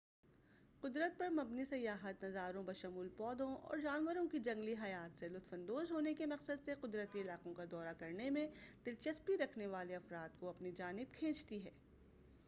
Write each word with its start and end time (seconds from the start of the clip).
قدرت 0.83 1.17
پر 1.17 1.29
مبنی 1.29 1.65
سیاحت 1.65 2.23
نظاروں 2.23 2.63
بشمول 2.63 3.09
پودوں 3.17 3.49
اور 3.57 3.77
جانوروں 3.77 4.25
کی 4.27 4.39
جنگلی 4.39 4.73
حیات 4.83 5.19
سے 5.19 5.27
لطف 5.29 5.53
اندوز 5.53 5.91
ہونے 5.91 6.13
کے 6.13 6.25
مقصد 6.25 6.65
سے 6.65 6.75
قدرتی 6.81 7.21
علاقوں 7.21 7.53
کا 7.53 7.65
دورہ 7.71 7.93
کرنے 7.99 8.29
میں 8.29 8.47
دلچسپی 8.85 9.37
رکھنے 9.37 9.67
والے 9.67 9.95
افراد 9.95 10.39
کو 10.39 10.49
اپنی 10.49 10.71
جانب 10.71 11.13
کھینچتی 11.13 11.63
ہے 11.65 11.71